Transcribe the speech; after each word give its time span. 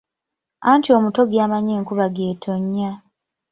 Anti 0.71 0.89
omuto 0.97 1.21
gyamanyi 1.31 1.71
enkuba 1.79 2.05
gy'ettonya. 2.15 2.91